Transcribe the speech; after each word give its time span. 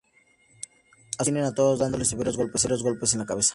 Asuma 1.19 1.19
los 1.19 1.25
detiene 1.27 1.47
a 1.47 1.53
todos 1.53 1.77
dándoles 1.77 2.07
severos 2.09 2.35
golpes 2.35 3.13
en 3.13 3.19
la 3.19 3.25
cabeza. 3.27 3.49